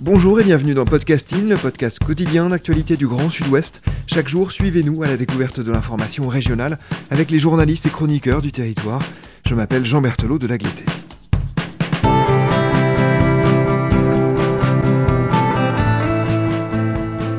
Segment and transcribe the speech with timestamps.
[0.00, 3.80] Bonjour et bienvenue dans Podcasting, le podcast quotidien d'actualité du Grand Sud-Ouest.
[4.06, 6.76] Chaque jour, suivez-nous à la découverte de l'information régionale
[7.10, 9.00] avec les journalistes et chroniqueurs du territoire.
[9.46, 10.84] Je m'appelle Jean Berthelot de Lagleté.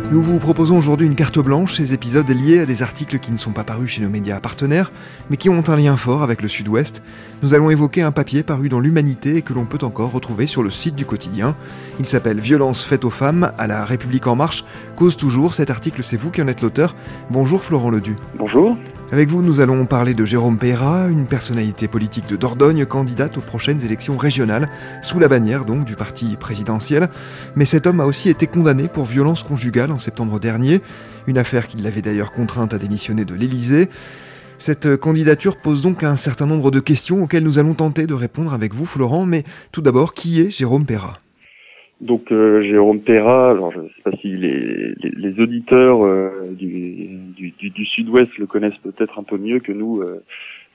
[0.10, 3.38] Nous vous proposons aujourd'hui une carte blanche, ces épisodes liés à des articles qui ne
[3.38, 4.90] sont pas parus chez nos médias partenaires,
[5.30, 7.04] mais qui ont un lien fort avec le Sud-Ouest.
[7.44, 10.64] Nous allons évoquer un papier paru dans l'Humanité et que l'on peut encore retrouver sur
[10.64, 11.58] le site du quotidien.
[12.00, 14.64] Il s'appelle Violence faite aux femmes à la République en marche.
[14.98, 16.96] Cause toujours, cet article c'est vous qui en êtes l'auteur.
[17.30, 18.16] Bonjour Florent Ledu.
[18.36, 18.76] Bonjour.
[19.12, 23.42] Avec vous, nous allons parler de Jérôme Peyrat, une personnalité politique de Dordogne, candidate aux
[23.42, 24.68] prochaines élections régionales,
[25.04, 27.10] sous la bannière donc du parti présidentiel.
[27.56, 30.82] Mais cet homme a aussi été condamné pour violence conjugale en septembre dernier,
[31.28, 33.90] une affaire qui l'avait d'ailleurs contrainte à démissionner de l'Élysée.
[34.58, 38.52] Cette candidature pose donc un certain nombre de questions auxquelles nous allons tenter de répondre
[38.52, 39.28] avec vous, Florent.
[39.28, 41.20] Mais tout d'abord, qui est Jérôme Peyrat
[42.00, 46.52] Donc euh, Jérôme Perra, alors je ne sais pas si les, les, les auditeurs euh,
[46.52, 50.24] du, du, du, Sud-Ouest le connaissent peut-être un peu mieux que nous euh,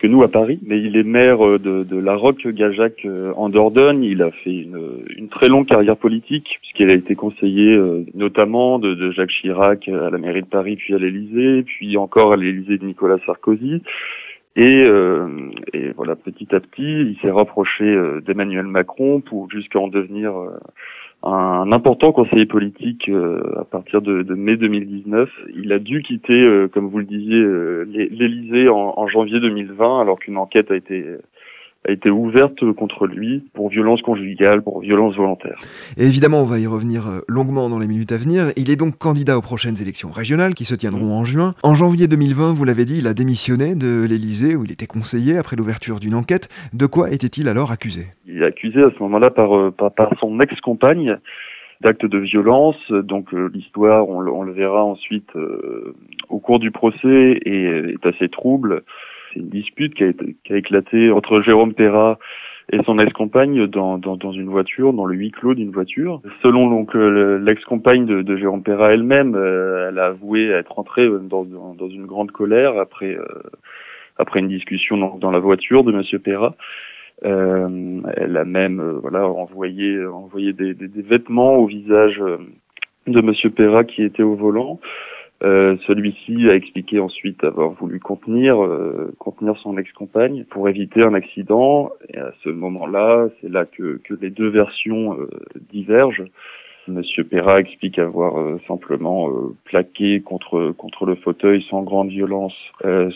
[0.00, 3.50] que nous à Paris, mais il est maire euh, de, de La Roque-Gajac euh, en
[3.50, 4.02] Dordogne.
[4.02, 8.80] Il a fait une, une très longue carrière politique puisqu'il a été conseiller euh, notamment
[8.80, 12.36] de, de Jacques Chirac à la mairie de Paris, puis à l'Élysée, puis encore à
[12.36, 13.80] l'Élysée de Nicolas Sarkozy.
[14.54, 19.78] Et, euh, et voilà, petit à petit, il s'est rapproché euh, d'Emmanuel Macron pour jusqu'à
[19.78, 20.58] en devenir euh,
[21.22, 25.30] un important conseiller politique euh, à partir de, de, mai 2019.
[25.54, 30.00] Il a dû quitter, euh, comme vous le disiez, euh, l'Élysée en, en, janvier 2020,
[30.00, 31.04] alors qu'une enquête a été
[31.86, 35.58] a été ouverte contre lui pour violence conjugale, pour violence volontaire.
[35.96, 38.46] Et évidemment, on va y revenir longuement dans les minutes à venir.
[38.56, 41.54] Il est donc candidat aux prochaines élections régionales qui se tiendront en juin.
[41.62, 45.38] En janvier 2020, vous l'avez dit, il a démissionné de l'Élysée où il était conseiller
[45.38, 46.48] après l'ouverture d'une enquête.
[46.72, 48.06] De quoi était-il alors accusé?
[48.26, 51.18] Il est accusé à ce moment-là par, par, par son ex-compagne
[51.82, 52.90] d'actes de violence.
[52.90, 55.94] Donc euh, l'histoire, on, on, le verra ensuite euh,
[56.28, 58.82] au cours du procès, est, est assez trouble.
[59.32, 62.18] C'est une dispute qui a, été, qui a, éclaté entre Jérôme Perra
[62.70, 66.20] et son ex-compagne dans, dans, dans, une voiture, dans le huis clos d'une voiture.
[66.42, 71.08] Selon donc euh, l'ex-compagne de, de, Jérôme Perra elle-même, euh, elle a avoué être entrée
[71.08, 73.24] dans, dans, une grande colère après euh,
[74.16, 76.54] après une discussion dans, dans la voiture de Monsieur Perra.
[77.24, 82.20] Euh, elle a même euh, voilà envoyé envoyé des, des, des, vêtements au visage
[83.06, 84.80] de Monsieur Perra qui était au volant.
[85.42, 91.14] Euh, celui-ci a expliqué ensuite avoir voulu contenir euh, contenir son ex-compagne pour éviter un
[91.14, 91.90] accident.
[92.10, 95.28] Et à ce moment-là, c'est là que, que les deux versions euh,
[95.72, 96.24] divergent.
[96.86, 102.54] Monsieur Perra explique avoir euh, simplement euh, plaqué contre contre le fauteuil sans grande violence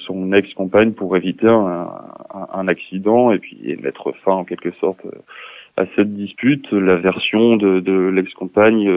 [0.06, 1.88] son ex-compagne pour éviter un,
[2.34, 5.00] un, un, accident et puis et mettre fin en quelque sorte
[5.76, 6.70] à cette dispute.
[6.72, 8.88] La version de, de l'ex-compagne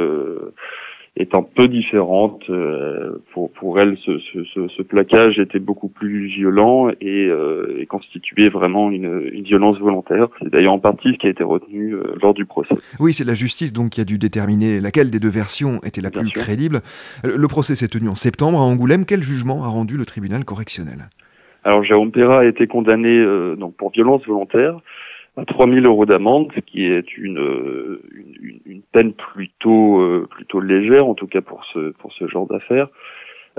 [1.17, 2.43] est un peu différente.
[2.49, 7.85] Euh, pour, pour elle, ce, ce, ce, plaquage était beaucoup plus violent et, euh, et
[7.85, 10.27] constituait vraiment une, une, violence volontaire.
[10.39, 12.75] C'est d'ailleurs en partie ce qui a été retenu euh, lors du procès.
[12.99, 16.09] Oui, c'est la justice donc qui a dû déterminer laquelle des deux versions était la
[16.09, 16.41] Bien plus sûr.
[16.41, 16.79] crédible.
[17.23, 19.05] Le procès s'est tenu en septembre à Angoulême.
[19.05, 21.09] Quel jugement a rendu le tribunal correctionnel?
[21.63, 24.79] Alors Jérôme Perra a été condamné euh, donc pour violence volontaire
[25.37, 27.99] à 3000 euros d'amende, ce qui est une,
[28.41, 32.47] une, une, peine plutôt euh, plutôt légère, en tout cas pour ce pour ce genre
[32.47, 32.89] d'affaires.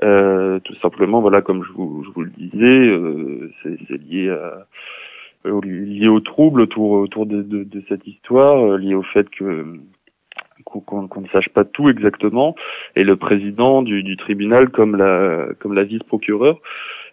[0.03, 4.67] Euh, tout simplement, voilà, comme je vous, je vous le disais, euh, c'est lié à
[5.45, 9.79] lié au trouble autour autour de, de, de cette histoire, lié au fait que
[10.65, 12.55] qu'on qu ne sache pas tout exactement,
[12.97, 16.61] et le président du, du tribunal, comme la comme la vice-procureure,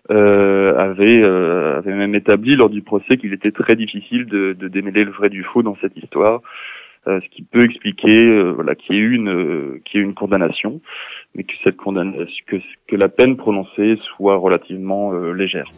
[0.09, 4.67] euh, avait, euh, avait même établi lors du procès qu'il était très difficile de, de,
[4.67, 6.41] démêler le vrai du faux dans cette histoire,
[7.07, 10.13] euh, ce qui peut expliquer voilà qu'il y ait eu une qu'il y ait une
[10.13, 10.81] condamnation,
[11.35, 12.57] mais que cette condamnation que,
[12.87, 15.69] que la peine prononcée soit relativement légère.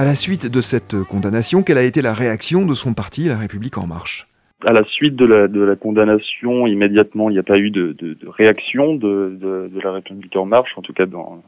[0.00, 3.36] À la suite de cette condamnation, quelle a été la réaction de son parti, La
[3.36, 4.29] République En Marche?
[4.64, 7.94] À la suite de la, de la condamnation, immédiatement, il n'y a pas eu de,
[7.98, 11.42] de, de réaction de, de, la République en marche, en tout cas dans,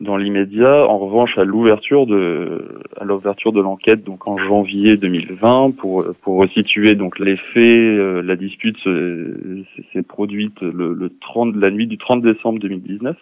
[0.00, 0.86] dans l'immédiat.
[0.86, 6.38] En revanche, à l'ouverture de à l'ouverture de l'enquête, donc en janvier 2020, pour pour
[6.38, 8.76] resituer donc les faits, euh, la dispute
[9.92, 13.16] s'est produite le, le 30 la nuit du 30 décembre 2019.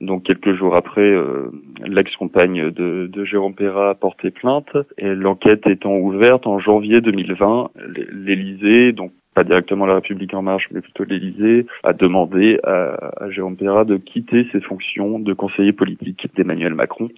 [0.00, 1.50] Donc quelques jours après, euh,
[1.84, 4.76] l'ex-compagne de, Jérôme Perra a porté plainte.
[4.96, 7.70] Et l'enquête étant ouverte en janvier 2020,
[8.12, 13.30] l'Élysée, donc pas directement la République en marche, mais plutôt l'Élysée, a demandé à, à,
[13.30, 17.08] Jérôme Perra de quitter ses fonctions de conseiller politique d'Emmanuel Macron.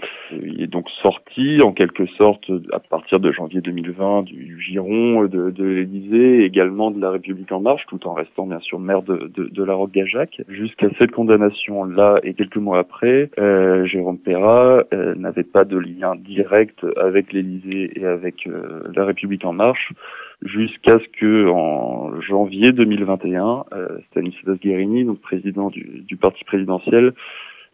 [0.42, 5.50] Il est donc sorti, en quelque sorte, à partir de janvier 2020, du giron de,
[5.50, 9.30] de l'Élysée, également de la République en marche, tout en restant bien sûr maire de,
[9.34, 10.42] de, de la Roque-Gajac.
[10.48, 16.16] Jusqu'à cette condamnation-là, et quelques mois après, euh, Jérôme Perra euh, n'avait pas de lien
[16.16, 19.94] direct avec l'Élysée et avec euh, la République en marche
[20.42, 27.12] jusqu'à ce que en janvier 2021, euh, Stanislas Guérini, donc président du, du parti présidentiel,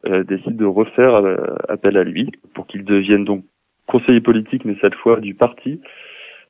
[0.06, 1.36] euh, décide de refaire euh,
[1.68, 3.44] appel à lui pour qu'il devienne donc
[3.86, 5.80] conseiller politique, mais cette fois du parti,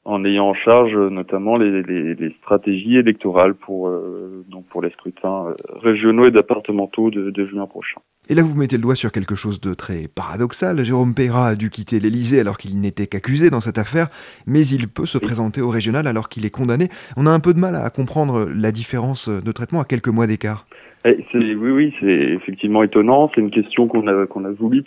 [0.06, 4.80] en ayant en charge euh, notamment les, les, les stratégies électorales pour euh, donc pour
[4.80, 8.00] les scrutins euh, régionaux et départementaux de, de, juin prochain.
[8.28, 10.84] Et là, vous mettez le doigt sur quelque chose de très paradoxal.
[10.84, 14.06] Jérôme Peyra a dû quitter l'Élysée alors qu'il n'était qu'accusé dans cette affaire,
[14.46, 16.88] mais il peut se présenter au régional alors qu'il est condamné.
[17.16, 20.28] On a un peu de mal à comprendre la différence de traitement à quelques mois
[20.28, 20.66] d'écart.
[21.04, 23.30] Eh, oui, oui, c'est effectivement étonnant.
[23.34, 24.82] C'est une question qu'on a qu'on a voulu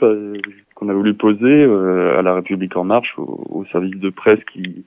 [0.79, 4.43] qu'on a voulu poser euh, à la République en marche, au, au, service de presse
[4.51, 4.85] qui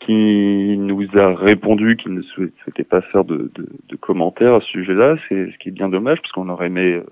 [0.00, 4.66] qui nous a répondu qu'il ne souhaitait pas faire de, de, de commentaires à ce
[4.68, 5.16] sujet-là.
[5.28, 7.02] C'est ce qui est bien dommage parce qu'on aurait aimé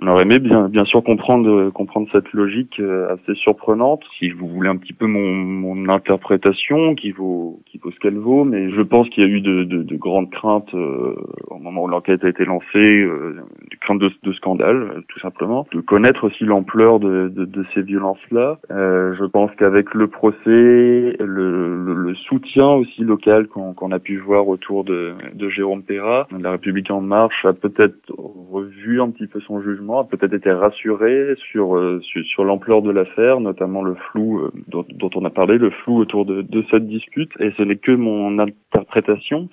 [0.00, 4.02] on aurait aimé bien, bien sûr comprendre, comprendre cette logique euh, assez surprenante.
[4.18, 8.18] Si vous voulez un petit peu mon, mon interprétation, qui vaut, qui vaut ce qu'elle
[8.18, 11.14] vaut, mais je pense qu'il y a eu de, de, de grandes craintes euh,
[11.48, 13.36] au moment où l'enquête a été lancée, euh,
[13.70, 17.82] des craintes de, de scandale, euh, tout simplement, de connaître aussi l'ampleur de, de, ces
[17.82, 18.58] violences-là.
[18.72, 24.18] Euh, je pense qu'avec le procès, le, le, le, soutien aussi local qu'on a pu
[24.18, 29.26] voir autour de, de Jérôme Perra, la République en marche a peut-être revu un petit
[29.26, 33.82] peu son jugement a peut-être été rassuré sur euh, sur, sur l'ampleur de l'affaire, notamment
[33.82, 37.32] le flou euh, dont, dont, on a parlé, le flou autour de cette dispute.
[37.40, 39.48] Et ce n'est que mon interprétation.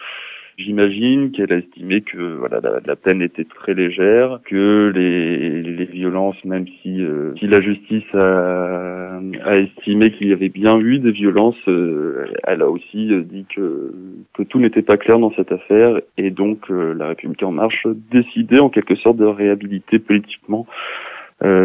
[0.57, 6.43] J'imagine qu'elle a estimé que voilà la, peine était très légère, que les, les violences,
[6.45, 11.11] même si, euh, si la justice a, a estimé qu'il y avait bien eu des
[11.11, 13.93] violences, euh, elle a aussi dit que
[14.33, 17.87] que tout n'était pas clair dans cette affaire et donc euh, la République en marche
[18.11, 20.67] décidait en quelque sorte de réhabiliter politiquement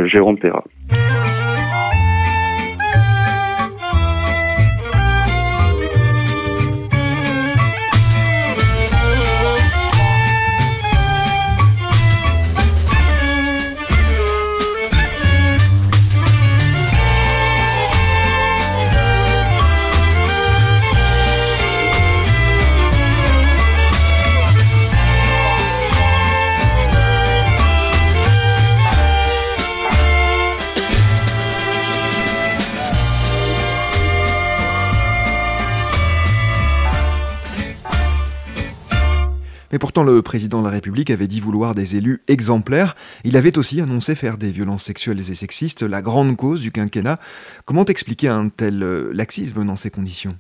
[0.06, 0.64] Jérôme Perra.
[39.76, 42.94] Mais pourtant, le président de la République avait dit vouloir des élus exemplaires.
[43.26, 47.18] Il avait aussi annoncé faire des violences sexuelles et sexistes la grande cause du quinquennat.
[47.66, 50.32] Comment expliquer un tel euh, laxisme dans ces conditions?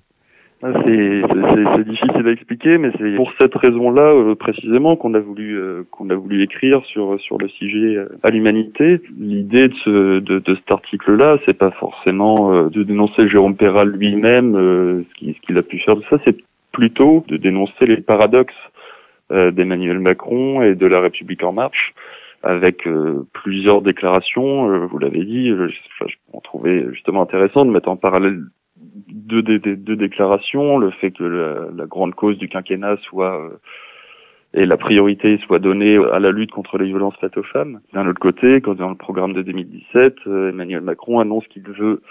[0.62, 5.58] Ah, c'est difficile à expliquer, mais c'est pour cette raison-là euh, précisément qu'on a voulu
[5.58, 9.02] euh, qu'on a voulu écrire sur sur le sujet à l'humanité.
[9.20, 15.58] L'idée de, de, cet article-là, c'est pas forcément de dénoncer Jérôme Perral lui-même, ce qu'il
[15.58, 16.38] a pu faire de ça, c'est
[16.72, 18.54] plutôt de dénoncer les paradoxes
[19.30, 21.94] d'Emmanuel Macron et de la République en marche
[22.46, 27.88] avec euh, plusieurs déclarations, euh, vous l'avez dit, je, je trouvais justement intéressant de mettre
[27.88, 28.40] en parallèle
[29.08, 33.50] deux, deux, déclarations, le fait que la, la, grande cause du quinquennat soit
[34.54, 37.80] et la priorité soit donnée à la lutte contre les violences faites aux femmes.
[37.92, 42.02] D'un autre côté, quand dans le programme de 2017, Emmanuel Macron annonce qu'il veut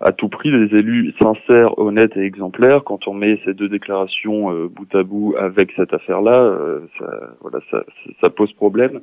[0.00, 2.84] à tout prix des élus sincères, honnêtes et exemplaires.
[2.84, 7.06] Quand on met ces deux déclarations euh, bout à bout avec cette affaire-là, euh, ça,
[7.40, 7.82] voilà, ça,
[8.20, 9.00] ça, pose problème.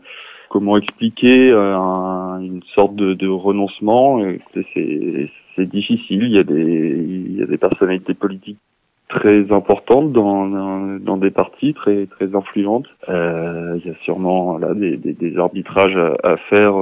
[0.49, 4.21] Comment expliquer euh, un, une sorte de, de renoncement?
[4.53, 6.23] C'est difficile.
[6.23, 8.59] Il y a des, il y a des personnalités politiques
[9.09, 10.47] très importantes dans,
[10.99, 12.87] dans, des partis très très influentes.
[13.09, 16.75] Euh, il y a sûrement là des, des, des arbitrages à, à faire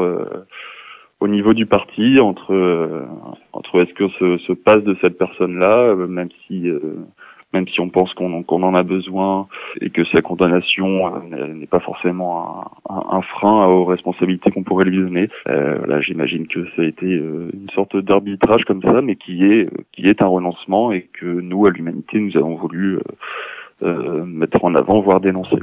[1.22, 3.06] au niveau du parti entre euh,
[3.54, 6.80] entre est-ce que se, se passe de cette personne-là, euh, même si euh,
[7.54, 9.48] même si on pense qu'on qu'on en a besoin
[9.82, 14.98] et que sa condamnation n'est pas forcément un, un, frein aux responsabilités qu'on pourrait lui
[14.98, 15.30] donner.
[15.48, 19.70] Euh, là, j'imagine que ça a été une sorte d'arbitrage comme ça, mais qui est
[19.92, 23.00] qui est un renoncement et que nous, à l'humanité, nous avons voulu
[23.84, 25.58] euh, mettre en avant, voire dénoncer.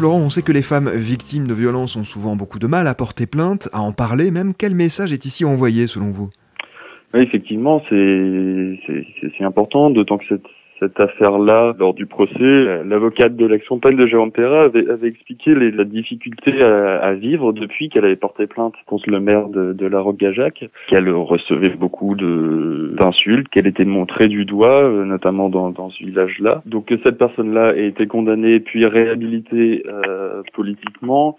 [0.00, 2.94] Florent, on sait que les femmes victimes de violences ont souvent beaucoup de mal à
[2.94, 4.54] porter plainte, à en parler même.
[4.58, 6.30] Quel message est ici envoyé selon vous?
[7.12, 10.46] Oui, effectivement, c'est important, d'autant que cette,
[10.80, 15.70] cette affaire-là, lors du procès, l'avocate de l'ex-compagne de Jérôme Perra avait, avait expliqué les,
[15.70, 19.86] la difficulté à, à vivre depuis qu'elle avait porté plainte contre le maire de, de
[19.86, 25.90] La Roque-Gajac, qu'elle recevait beaucoup d'insultes, qu'elle était montrée du doigt, euh, notamment dans, dans
[25.90, 26.62] ce village-là.
[26.64, 31.36] Donc que cette personne-là ait été condamnée puis réhabilitée euh, politiquement,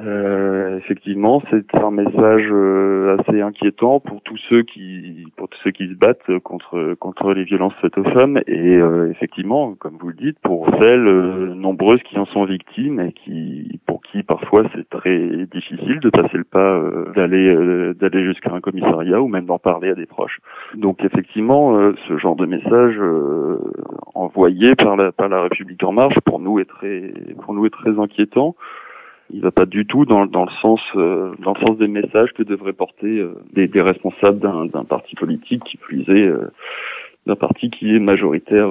[0.00, 5.70] euh, effectivement, c'est un message euh, assez inquiétant pour tous ceux qui pour tous ceux
[5.70, 10.08] qui se battent contre contre les violences faites aux femmes et euh, effectivement, comme vous
[10.08, 14.64] le dites, pour celles euh, nombreuses qui en sont victimes et qui pour qui parfois
[14.74, 16.82] c'est très difficile de passer le pas
[17.16, 20.38] d'aller d'aller jusqu'à un commissariat ou même d'en parler à des proches.
[20.74, 23.00] Donc effectivement, ce genre de message
[24.14, 27.70] envoyé par la par la République en marche pour nous est très pour nous est
[27.70, 28.54] très inquiétant
[29.30, 32.32] il va pas du tout dans, dans le sens euh, dans le sens des messages
[32.32, 36.50] que devraient porter euh, des, responsables d'un parti politique qui plus est euh,
[37.26, 38.68] d'un parti qui est majoritaire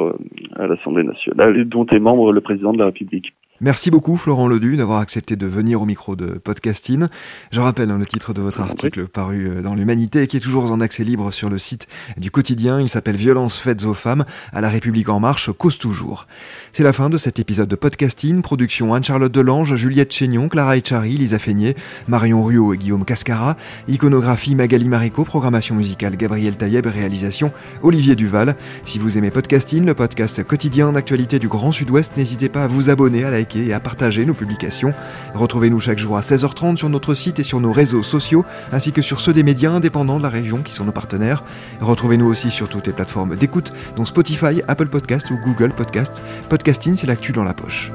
[0.56, 3.34] à l'Assemblée nationale et dont est membre le président de la République.
[3.60, 7.08] Merci beaucoup Florent Ledu d'avoir accepté de venir au micro de Podcasting.
[7.52, 10.42] Je rappelle hein, le titre de votre article paru euh, dans l'Humanité et qui est
[10.42, 11.88] toujours en accès libre sur le site
[12.18, 12.80] du quotidien.
[12.80, 16.28] Il s'appelle Violences faites aux femmes à la République en marche, cause toujours.
[16.72, 18.44] C'est la fin de cet épisode de Podcasting.
[18.44, 21.76] Production Anne-Charlotte Delange, Juliette Chénion, Clara Echari, Lisa Feignet,
[22.08, 23.58] Marion Ruot et Guillaume Cascara.
[23.88, 28.56] Iconographie Magali Marico, programmation musicale Gabriel Taïeb, réalisation Olivier Duval.
[28.86, 32.92] Si vous aimez Podcasting, le podcast quotidien d'actualité du Grand Sud-Ouest, n'hésitez pas à vous
[32.92, 34.94] abonner à la et à partager nos publications.
[35.34, 39.02] Retrouvez-nous chaque jour à 16h30 sur notre site et sur nos réseaux sociaux, ainsi que
[39.02, 41.44] sur ceux des médias indépendants de la région qui sont nos partenaires.
[41.82, 46.24] Retrouvez-nous aussi sur toutes les plateformes d'écoute, dont Spotify, Apple Podcasts ou Google Podcasts.
[46.50, 47.92] Podcasting, c'est l'actu dans la poche.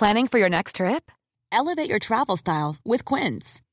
[0.00, 1.10] Planning for your next trip?
[1.52, 3.60] Elevate your travel style with Quince.